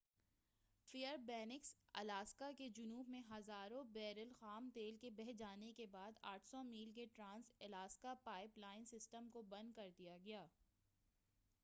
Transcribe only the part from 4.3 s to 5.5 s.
خام تیل کے بہہ